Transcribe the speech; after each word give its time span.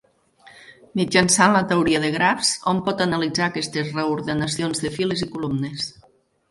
Mitjançant 1.01 1.53
la 1.55 1.61
teoria 1.73 2.01
de 2.05 2.11
grafs, 2.17 2.55
hom 2.73 2.81
pot 2.89 3.05
analitzar 3.07 3.47
aquestes 3.53 3.93
reordenacions 4.01 4.85
de 4.87 4.97
files 4.99 5.27
i 5.29 5.31
columnes. 5.37 5.89